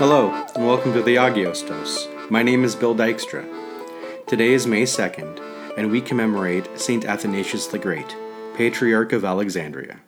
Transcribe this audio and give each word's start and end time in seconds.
Hello, 0.00 0.30
and 0.54 0.66
welcome 0.66 0.94
to 0.94 1.02
the 1.02 1.16
Agios 1.16 2.30
My 2.30 2.42
name 2.42 2.64
is 2.64 2.74
Bill 2.74 2.94
Dykstra. 2.94 3.46
Today 4.26 4.54
is 4.54 4.66
May 4.66 4.84
2nd, 4.84 5.38
and 5.76 5.90
we 5.90 6.00
commemorate 6.00 6.80
St. 6.80 7.04
Athanasius 7.04 7.66
the 7.66 7.78
Great, 7.78 8.16
Patriarch 8.54 9.12
of 9.12 9.26
Alexandria. 9.26 10.00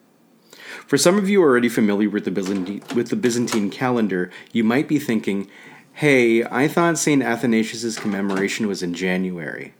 For 0.86 0.96
some 0.96 1.18
of 1.18 1.28
you 1.28 1.42
already 1.42 1.68
familiar 1.68 2.08
with 2.08 2.24
the, 2.24 2.30
Byzantine, 2.30 2.82
with 2.94 3.10
the 3.10 3.16
Byzantine 3.16 3.68
calendar, 3.68 4.30
you 4.50 4.64
might 4.64 4.88
be 4.88 4.98
thinking, 4.98 5.50
hey, 5.92 6.42
I 6.42 6.68
thought 6.68 6.96
St. 6.96 7.22
Athanasius' 7.22 7.98
commemoration 7.98 8.68
was 8.68 8.82
in 8.82 8.94
January. 8.94 9.74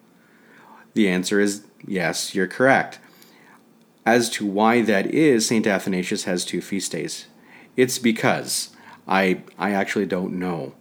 The 0.92 1.08
answer 1.08 1.40
is 1.40 1.64
yes, 1.86 2.34
you're 2.34 2.46
correct. 2.46 2.98
As 4.04 4.28
to 4.32 4.44
why 4.44 4.82
that 4.82 5.06
is, 5.06 5.46
St. 5.46 5.66
Athanasius 5.66 6.24
has 6.24 6.44
two 6.44 6.60
feast 6.60 6.92
days. 6.92 7.28
It's 7.78 7.98
because 7.98 8.71
I, 9.06 9.42
I 9.58 9.72
actually 9.72 10.06
don't 10.06 10.38
know. 10.38 10.74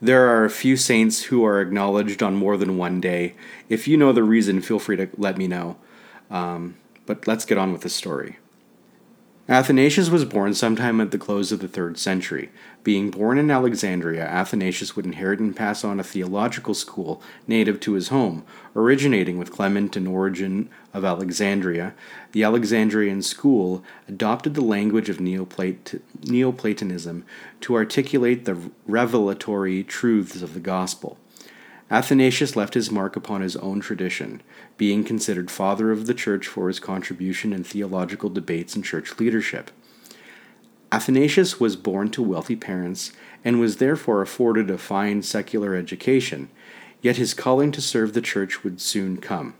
There 0.00 0.28
are 0.28 0.44
a 0.44 0.50
few 0.50 0.76
saints 0.76 1.24
who 1.24 1.44
are 1.44 1.60
acknowledged 1.60 2.22
on 2.22 2.36
more 2.36 2.56
than 2.56 2.76
one 2.76 3.00
day. 3.00 3.34
If 3.68 3.88
you 3.88 3.96
know 3.96 4.12
the 4.12 4.22
reason, 4.22 4.60
feel 4.60 4.78
free 4.78 4.96
to 4.96 5.08
let 5.16 5.38
me 5.38 5.46
know. 5.46 5.76
Um, 6.30 6.76
but 7.06 7.26
let's 7.26 7.44
get 7.44 7.58
on 7.58 7.72
with 7.72 7.82
the 7.82 7.88
story. 7.88 8.38
Athanasius 9.48 10.10
was 10.10 10.24
born 10.24 10.54
sometime 10.54 11.00
at 11.00 11.12
the 11.12 11.18
close 11.18 11.52
of 11.52 11.60
the 11.60 11.68
third 11.68 11.98
century. 11.98 12.50
Being 12.82 13.12
born 13.12 13.38
in 13.38 13.48
Alexandria, 13.48 14.26
Athanasius 14.26 14.96
would 14.96 15.06
inherit 15.06 15.38
and 15.38 15.54
pass 15.54 15.84
on 15.84 16.00
a 16.00 16.04
theological 16.04 16.74
school 16.74 17.22
native 17.46 17.78
to 17.80 17.92
his 17.92 18.08
home, 18.08 18.44
originating 18.74 19.38
with 19.38 19.52
Clement 19.52 19.94
and 19.94 20.08
Origen 20.08 20.68
of 20.92 21.04
Alexandria. 21.04 21.94
The 22.32 22.42
Alexandrian 22.42 23.22
school 23.22 23.84
adopted 24.08 24.54
the 24.54 24.64
language 24.64 25.08
of 25.08 25.18
Neoplat- 25.18 26.00
Neoplatonism 26.24 27.24
to 27.60 27.74
articulate 27.76 28.46
the 28.46 28.58
revelatory 28.84 29.84
truths 29.84 30.42
of 30.42 30.54
the 30.54 30.60
gospel. 30.60 31.18
Athanasius 31.90 32.56
left 32.56 32.74
his 32.74 32.90
mark 32.90 33.14
upon 33.14 33.42
his 33.42 33.56
own 33.56 33.80
tradition, 33.80 34.42
being 34.76 35.04
considered 35.04 35.50
father 35.50 35.92
of 35.92 36.06
the 36.06 36.14
church 36.14 36.48
for 36.48 36.66
his 36.66 36.80
contribution 36.80 37.52
in 37.52 37.62
theological 37.62 38.28
debates 38.28 38.74
and 38.74 38.84
church 38.84 39.18
leadership. 39.20 39.70
Athanasius 40.90 41.60
was 41.60 41.76
born 41.76 42.10
to 42.10 42.22
wealthy 42.22 42.56
parents 42.56 43.12
and 43.44 43.60
was 43.60 43.76
therefore 43.76 44.20
afforded 44.20 44.68
a 44.68 44.78
fine 44.78 45.22
secular 45.22 45.76
education, 45.76 46.48
yet 47.02 47.16
his 47.16 47.34
calling 47.34 47.70
to 47.70 47.80
serve 47.80 48.14
the 48.14 48.20
church 48.20 48.64
would 48.64 48.80
soon 48.80 49.18
come. 49.18 49.54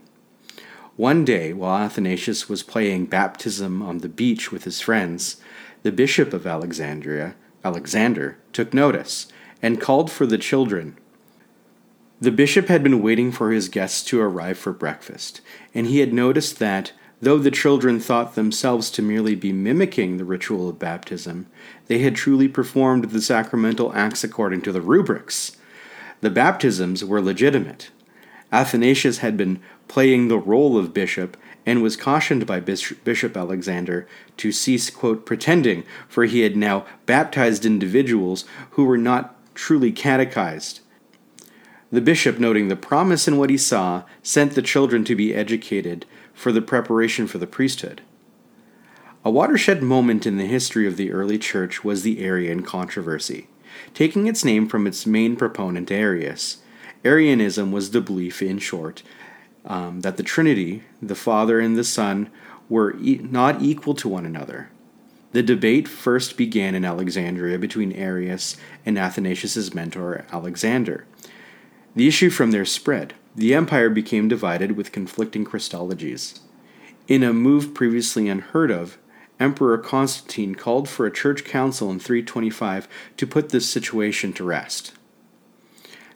One 0.97 1.23
day, 1.23 1.53
while 1.53 1.85
Athanasius 1.85 2.49
was 2.49 2.63
playing 2.63 3.05
baptism 3.05 3.81
on 3.81 3.99
the 3.99 4.09
beach 4.09 4.51
with 4.51 4.65
his 4.65 4.81
friends, 4.81 5.37
the 5.83 5.91
bishop 5.91 6.33
of 6.33 6.47
Alexandria, 6.47 7.35
Alexander, 7.63 8.37
took 8.51 8.73
notice 8.73 9.27
and 9.61 9.79
called 9.79 10.11
for 10.11 10.25
the 10.25 10.37
children 10.37 10.97
the 12.19 12.31
bishop 12.31 12.67
had 12.67 12.83
been 12.83 13.01
waiting 13.01 13.31
for 13.31 13.51
his 13.51 13.69
guests 13.69 14.03
to 14.03 14.19
arrive 14.19 14.57
for 14.57 14.73
breakfast, 14.73 15.41
and 15.73 15.87
he 15.87 15.99
had 15.99 16.11
noticed 16.11 16.57
that, 16.59 16.91
though 17.21 17.37
the 17.37 17.51
children 17.51 17.99
thought 17.99 18.35
themselves 18.35 18.89
to 18.89 19.01
merely 19.01 19.35
be 19.35 19.53
mimicking 19.53 20.17
the 20.17 20.25
ritual 20.25 20.67
of 20.67 20.79
baptism, 20.79 21.45
they 21.87 21.99
had 21.99 22.15
truly 22.15 22.47
performed 22.47 23.05
the 23.05 23.21
sacramental 23.21 23.93
acts 23.93 24.23
according 24.23 24.61
to 24.61 24.71
the 24.71 24.81
rubrics. 24.81 25.57
The 26.21 26.31
baptisms 26.31 27.05
were 27.05 27.21
legitimate. 27.21 27.91
Athanasius 28.51 29.19
had 29.19 29.37
been 29.37 29.59
playing 29.87 30.27
the 30.27 30.39
role 30.39 30.77
of 30.77 30.93
bishop 30.93 31.37
and 31.65 31.83
was 31.83 31.97
cautioned 31.97 32.47
by 32.47 32.61
Bishop 32.61 33.35
Alexander 33.35 34.07
to 34.37 34.51
cease, 34.53 34.89
quote, 34.89 35.25
pretending, 35.25 35.83
for 36.07 36.23
he 36.23 36.41
had 36.41 36.55
now 36.55 36.85
baptized 37.05 37.65
individuals 37.65 38.45
who 38.71 38.85
were 38.85 38.97
not 38.97 39.35
truly 39.53 39.91
catechized. 39.91 40.79
The 41.89 42.01
bishop, 42.01 42.37
noting 42.37 42.67
the 42.67 42.75
promise 42.75 43.27
in 43.27 43.37
what 43.37 43.49
he 43.49 43.57
saw, 43.57 44.03
sent 44.21 44.55
the 44.55 44.61
children 44.61 45.05
to 45.05 45.15
be 45.15 45.33
educated 45.33 46.05
for 46.33 46.51
the 46.51 46.61
preparation 46.61 47.27
for 47.27 47.37
the 47.37 47.47
priesthood. 47.47 48.01
A 49.23 49.31
watershed 49.31 49.81
moment 49.81 50.25
in 50.25 50.37
the 50.37 50.45
history 50.45 50.85
of 50.85 50.97
the 50.97 51.11
early 51.11 51.37
church 51.37 51.83
was 51.83 52.03
the 52.03 52.23
Arian 52.23 52.63
controversy. 52.63 53.47
Taking 53.93 54.27
its 54.27 54.43
name 54.43 54.67
from 54.67 54.85
its 54.85 55.05
main 55.05 55.35
proponent, 55.35 55.91
Arius, 55.91 56.57
Arianism 57.05 57.71
was 57.71 57.91
the 57.91 58.01
belief, 58.01 58.41
in 58.41 58.57
short, 58.57 59.03
um, 59.65 60.01
that 60.01 60.17
the 60.17 60.23
Trinity, 60.23 60.83
the 61.01 61.15
Father 61.15 61.59
and 61.59 61.77
the 61.77 61.83
Son, 61.83 62.29
were 62.69 62.97
e- 62.97 63.19
not 63.21 63.61
equal 63.61 63.93
to 63.95 64.09
one 64.09 64.25
another. 64.25 64.69
The 65.31 65.43
debate 65.43 65.87
first 65.87 66.37
began 66.37 66.75
in 66.75 66.85
Alexandria 66.85 67.59
between 67.59 67.93
Arius 67.93 68.57
and 68.85 68.97
Athanasius' 68.97 69.73
mentor, 69.73 70.25
Alexander. 70.31 71.05
The 71.97 72.07
issue 72.07 72.29
from 72.29 72.51
there 72.51 72.63
spread. 72.63 73.15
The 73.35 73.55
empire 73.55 73.89
became 73.89 74.27
divided 74.27 74.73
with 74.73 74.91
conflicting 74.91 75.43
Christologies. 75.43 76.41
In 77.07 77.23
a 77.23 77.33
move 77.33 77.73
previously 77.73 78.29
unheard 78.29 78.69
of, 78.69 78.99
Emperor 79.39 79.79
Constantine 79.79 80.53
called 80.53 80.87
for 80.87 81.07
a 81.07 81.11
church 81.11 81.43
council 81.43 81.89
in 81.89 81.97
325 81.99 82.87
to 83.17 83.25
put 83.25 83.49
this 83.49 83.67
situation 83.67 84.31
to 84.33 84.43
rest. 84.43 84.93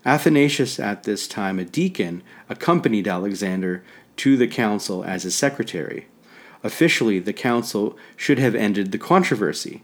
Athanasius, 0.05 0.79
at 0.79 1.01
this 1.01 1.27
time 1.27 1.57
a 1.57 1.65
deacon, 1.65 2.21
accompanied 2.47 3.07
Alexander 3.07 3.83
to 4.17 4.37
the 4.37 4.47
council 4.47 5.03
as 5.03 5.23
his 5.23 5.33
secretary. 5.33 6.05
Officially, 6.63 7.17
the 7.17 7.33
council 7.33 7.97
should 8.15 8.37
have 8.37 8.53
ended 8.53 8.91
the 8.91 8.99
controversy, 8.99 9.81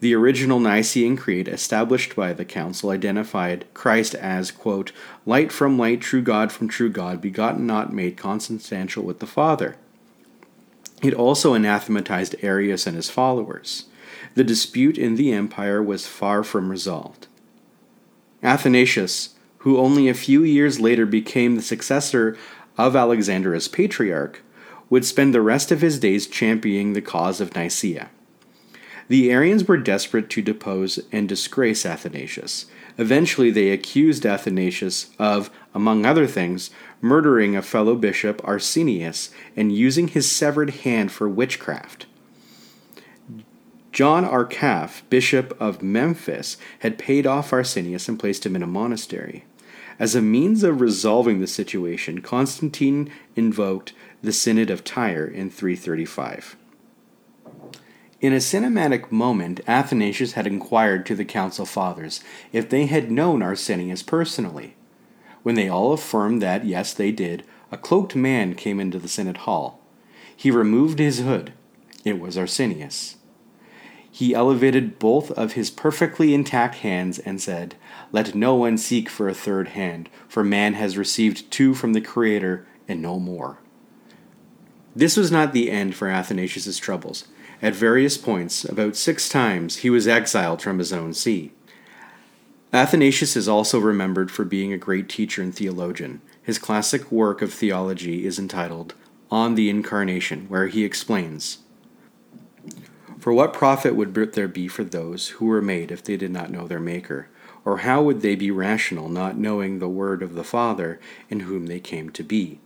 the 0.00 0.14
original 0.14 0.60
Nicene 0.60 1.16
Creed, 1.16 1.48
established 1.48 2.16
by 2.16 2.32
the 2.32 2.44
Council, 2.44 2.90
identified 2.90 3.66
Christ 3.74 4.14
as, 4.14 4.50
quote, 4.50 4.92
light 5.26 5.52
from 5.52 5.78
light, 5.78 6.00
true 6.00 6.22
God 6.22 6.52
from 6.52 6.68
true 6.68 6.90
God, 6.90 7.20
begotten 7.20 7.66
not 7.66 7.92
made 7.92 8.16
consubstantial 8.16 9.02
with 9.02 9.20
the 9.20 9.26
Father. 9.26 9.76
It 11.02 11.14
also 11.14 11.54
anathematized 11.54 12.36
Arius 12.42 12.86
and 12.86 12.96
his 12.96 13.10
followers. 13.10 13.86
The 14.34 14.44
dispute 14.44 14.98
in 14.98 15.16
the 15.16 15.32
empire 15.32 15.82
was 15.82 16.06
far 16.06 16.42
from 16.44 16.70
resolved. 16.70 17.26
Athanasius, 18.42 19.34
who 19.58 19.78
only 19.78 20.08
a 20.08 20.14
few 20.14 20.42
years 20.42 20.80
later 20.80 21.06
became 21.06 21.56
the 21.56 21.62
successor 21.62 22.36
of 22.78 22.96
Alexander 22.96 23.54
as 23.54 23.68
patriarch, 23.68 24.42
would 24.88 25.04
spend 25.04 25.32
the 25.32 25.40
rest 25.40 25.70
of 25.70 25.80
his 25.80 25.98
days 25.98 26.26
championing 26.26 26.92
the 26.92 27.02
cause 27.02 27.40
of 27.40 27.54
Nicaea. 27.54 28.10
The 29.10 29.32
Arians 29.32 29.66
were 29.66 29.76
desperate 29.76 30.30
to 30.30 30.40
depose 30.40 31.00
and 31.10 31.28
disgrace 31.28 31.84
Athanasius. 31.84 32.66
Eventually, 32.96 33.50
they 33.50 33.70
accused 33.70 34.24
Athanasius 34.24 35.10
of, 35.18 35.50
among 35.74 36.06
other 36.06 36.28
things, 36.28 36.70
murdering 37.00 37.56
a 37.56 37.62
fellow 37.62 37.96
bishop, 37.96 38.40
Arsenius, 38.44 39.30
and 39.56 39.72
using 39.72 40.06
his 40.06 40.30
severed 40.30 40.70
hand 40.70 41.10
for 41.10 41.28
witchcraft. 41.28 42.06
John 43.90 44.24
Arcaph, 44.24 45.02
bishop 45.10 45.60
of 45.60 45.82
Memphis, 45.82 46.56
had 46.78 46.96
paid 46.96 47.26
off 47.26 47.52
Arsenius 47.52 48.08
and 48.08 48.16
placed 48.16 48.46
him 48.46 48.54
in 48.54 48.62
a 48.62 48.68
monastery. 48.68 49.44
As 49.98 50.14
a 50.14 50.22
means 50.22 50.62
of 50.62 50.80
resolving 50.80 51.40
the 51.40 51.48
situation, 51.48 52.22
Constantine 52.22 53.10
invoked 53.34 53.92
the 54.22 54.32
Synod 54.32 54.70
of 54.70 54.84
Tyre 54.84 55.26
in 55.26 55.50
335. 55.50 56.56
In 58.20 58.34
a 58.34 58.36
cinematic 58.36 59.10
moment, 59.10 59.60
Athanasius 59.66 60.32
had 60.32 60.46
inquired 60.46 61.06
to 61.06 61.14
the 61.14 61.24
council 61.24 61.64
fathers 61.64 62.22
if 62.52 62.68
they 62.68 62.84
had 62.84 63.10
known 63.10 63.40
Arsenius 63.40 64.02
personally. 64.02 64.76
When 65.42 65.54
they 65.54 65.70
all 65.70 65.94
affirmed 65.94 66.42
that, 66.42 66.66
yes, 66.66 66.92
they 66.92 67.12
did, 67.12 67.44
a 67.72 67.78
cloaked 67.78 68.14
man 68.14 68.54
came 68.54 68.78
into 68.78 68.98
the 68.98 69.08
Senate 69.08 69.38
hall. 69.38 69.80
He 70.36 70.50
removed 70.50 70.98
his 70.98 71.20
hood. 71.20 71.54
It 72.04 72.20
was 72.20 72.36
Arsenius. 72.36 73.16
He 74.10 74.34
elevated 74.34 74.98
both 74.98 75.30
of 75.30 75.52
his 75.52 75.70
perfectly 75.70 76.34
intact 76.34 76.76
hands 76.76 77.18
and 77.18 77.40
said, 77.40 77.74
Let 78.12 78.34
no 78.34 78.54
one 78.54 78.76
seek 78.76 79.08
for 79.08 79.28
a 79.28 79.34
third 79.34 79.68
hand, 79.68 80.10
for 80.28 80.44
man 80.44 80.74
has 80.74 80.98
received 80.98 81.50
two 81.50 81.74
from 81.74 81.94
the 81.94 82.00
Creator 82.02 82.66
and 82.86 83.00
no 83.00 83.18
more. 83.18 83.60
This 84.94 85.16
was 85.16 85.30
not 85.30 85.54
the 85.54 85.70
end 85.70 85.94
for 85.94 86.08
Athanasius's 86.08 86.78
troubles. 86.78 87.28
At 87.62 87.74
various 87.74 88.16
points, 88.16 88.64
about 88.64 88.96
six 88.96 89.28
times, 89.28 89.78
he 89.78 89.90
was 89.90 90.08
exiled 90.08 90.62
from 90.62 90.78
his 90.78 90.92
own 90.92 91.12
see. 91.12 91.52
Athanasius 92.72 93.36
is 93.36 93.48
also 93.48 93.78
remembered 93.78 94.30
for 94.30 94.44
being 94.44 94.72
a 94.72 94.78
great 94.78 95.08
teacher 95.08 95.42
and 95.42 95.54
theologian. 95.54 96.22
His 96.42 96.58
classic 96.58 97.12
work 97.12 97.42
of 97.42 97.52
theology 97.52 98.24
is 98.24 98.38
entitled 98.38 98.94
On 99.30 99.56
the 99.56 99.68
Incarnation, 99.68 100.46
where 100.48 100.68
he 100.68 100.84
explains 100.84 101.58
For 103.18 103.32
what 103.32 103.52
profit 103.52 103.94
would 103.94 104.14
there 104.14 104.48
be 104.48 104.66
for 104.66 104.84
those 104.84 105.28
who 105.28 105.46
were 105.46 105.60
made 105.60 105.90
if 105.90 106.02
they 106.02 106.16
did 106.16 106.30
not 106.30 106.50
know 106.50 106.66
their 106.66 106.80
Maker? 106.80 107.28
Or 107.64 107.78
how 107.78 108.02
would 108.02 108.22
they 108.22 108.36
be 108.36 108.50
rational, 108.50 109.10
not 109.10 109.36
knowing 109.36 109.78
the 109.78 109.88
Word 109.88 110.22
of 110.22 110.34
the 110.34 110.44
Father 110.44 110.98
in 111.28 111.40
whom 111.40 111.66
they 111.66 111.80
came 111.80 112.08
to 112.10 112.22
be? 112.22 112.60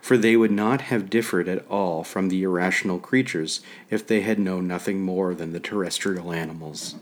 For 0.00 0.16
they 0.16 0.36
would 0.36 0.50
not 0.50 0.82
have 0.82 1.10
differed 1.10 1.48
at 1.48 1.66
all 1.68 2.02
from 2.04 2.28
the 2.28 2.42
irrational 2.42 2.98
creatures 2.98 3.60
if 3.90 4.06
they 4.06 4.22
had 4.22 4.38
known 4.38 4.66
nothing 4.66 5.02
more 5.02 5.34
than 5.34 5.52
the 5.52 5.60
terrestrial 5.60 6.32
animals. 6.32 6.96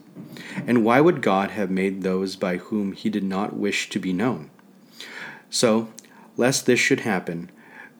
And 0.66 0.84
why 0.84 1.00
would 1.00 1.22
God 1.22 1.52
have 1.52 1.70
made 1.70 2.02
those 2.02 2.36
by 2.36 2.56
whom 2.56 2.92
he 2.92 3.08
did 3.08 3.24
not 3.24 3.56
wish 3.56 3.88
to 3.90 3.98
be 3.98 4.12
known? 4.12 4.50
So, 5.50 5.88
lest 6.36 6.66
this 6.66 6.80
should 6.80 7.00
happen, 7.00 7.50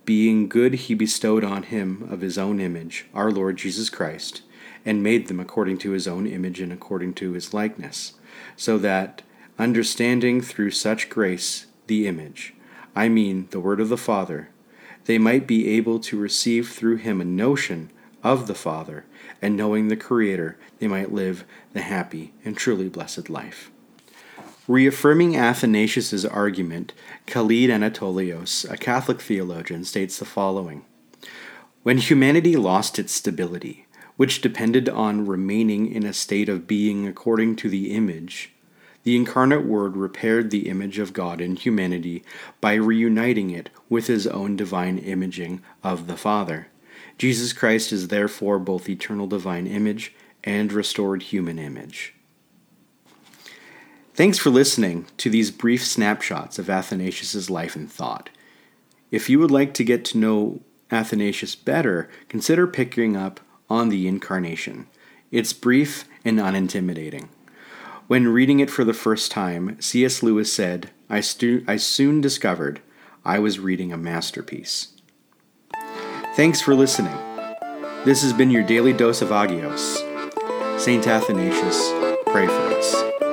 being 0.05 0.49
good, 0.49 0.75
he 0.75 0.95
bestowed 0.95 1.45
on 1.45 1.65
him 1.65 2.09
of 2.11 2.23
his 2.23 2.39
own 2.39 2.61
image, 2.61 3.07
our 3.13 3.31
Lord 3.31 3.59
Jesus 3.59 3.91
Christ, 3.91 4.43
and 4.85 5.03
made 5.03 5.27
them 5.29 5.39
according 5.39 5.79
to 5.79 5.91
his 5.91 6.09
own 6.09 6.27
image 6.27 6.61
and 6.61 6.73
according 6.73 7.13
to 7.15 7.33
his 7.33 7.53
likeness, 7.53 8.15
so 8.57 8.79
that, 8.79 9.21
understanding 9.59 10.41
through 10.41 10.71
such 10.71 11.11
grace 11.11 11.67
the 11.89 12.07
image, 12.07 12.55
I 12.97 13.09
mean 13.09 13.49
the 13.51 13.61
word 13.61 13.81
of 13.81 13.91
the 13.91 13.99
Father, 13.99 14.49
they 15.09 15.17
might 15.17 15.47
be 15.47 15.67
able 15.69 15.99
to 15.99 16.19
receive 16.19 16.69
through 16.69 16.97
him 16.97 17.19
a 17.19 17.25
notion 17.25 17.91
of 18.23 18.47
the 18.47 18.55
Father, 18.55 19.07
and 19.41 19.57
knowing 19.57 19.89
the 19.89 19.97
Creator, 19.97 20.59
they 20.81 20.87
might 20.87 21.11
live 21.11 21.47
the 21.73 21.81
happy 21.81 22.35
and 22.45 22.55
truly 22.55 22.91
blessed 22.91 23.31
life. 23.31 23.71
Reaffirming 24.67 25.35
Athanasius's 25.35 26.27
argument, 26.27 26.93
Khaled 27.27 27.71
Anatolios, 27.71 28.67
a 28.69 28.77
Catholic 28.77 29.23
theologian, 29.23 29.87
states 29.87 30.19
the 30.19 30.27
following 30.27 30.85
When 31.85 31.97
humanity 31.97 32.55
lost 32.57 32.99
its 32.99 33.15
stability, 33.15 33.87
which 34.19 34.43
depended 34.43 34.91
on 34.91 35.25
remaining 35.25 35.91
in 35.91 36.05
a 36.05 36.13
state 36.13 36.51
of 36.51 36.67
being 36.67 37.09
according 37.09 37.57
to 37.57 37.71
the 37.71 37.93
image, 37.93 38.53
the 39.05 39.17
incarnate 39.17 39.65
Word 39.65 39.97
repaired 39.97 40.51
the 40.51 40.69
image 40.69 40.99
of 40.99 41.13
God 41.13 41.41
in 41.41 41.57
humanity 41.57 42.25
by 42.61 42.75
reuniting 42.75 43.51
it 43.51 43.71
with 43.89 44.07
his 44.07 44.27
own 44.27 44.57
divine 44.57 44.99
imaging 44.99 45.63
of 45.83 46.07
the 46.07 46.17
Father. 46.17 46.69
Jesus 47.17 47.53
Christ 47.53 47.93
is 47.93 48.09
therefore 48.09 48.59
both 48.59 48.89
eternal 48.89 49.27
divine 49.27 49.67
image 49.67 50.15
and 50.45 50.73
restored 50.73 51.23
human 51.23 51.59
image. 51.59 52.15
Thanks 54.15 54.39
for 54.39 54.51
listening 54.51 55.07
to 55.19 55.31
these 55.31 55.51
brief 55.51 55.85
snapshots 55.85 56.59
of 56.59 56.69
Athanasius' 56.69 57.49
life 57.49 57.77
and 57.77 57.91
thought. 57.91 58.31
If 59.11 59.31
you 59.31 59.39
would 59.39 59.51
like 59.51 59.75
to 59.75 59.85
get 59.85 60.05
to 60.07 60.19
know 60.19 60.61
Athanasius 60.91 61.55
better, 61.55 62.09
consider 62.29 62.67
picking 62.67 63.17
up 63.17 63.41
on 63.71 63.89
the 63.89 64.09
Incarnation. 64.09 64.87
It's 65.31 65.53
brief 65.53 66.05
and 66.25 66.39
unintimidating. 66.39 67.29
When 68.09 68.27
reading 68.29 68.61
it 68.61 68.71
for 68.71 68.85
the 68.85 68.95
first 68.95 69.31
time, 69.31 69.77
C.S. 69.83 70.23
Lewis 70.23 70.51
said, 70.51 70.91
I, 71.11 71.21
stu- 71.21 71.63
I 71.69 71.77
soon 71.77 72.23
discovered 72.23 72.81
I 73.23 73.39
was 73.39 73.59
reading 73.59 73.93
a 73.93 73.99
masterpiece. 73.99 74.95
Thanks 76.35 76.63
for 76.63 76.75
listening. 76.75 77.13
This 78.07 78.23
has 78.23 78.33
been 78.33 78.51
your 78.51 78.63
daily 78.63 78.95
dose 78.95 79.21
of 79.21 79.29
Agios. 79.29 79.99
St. 80.81 81.07
Athanasius, 81.07 81.91
pray 82.33 82.47
for 82.47 82.75
us. 82.75 83.28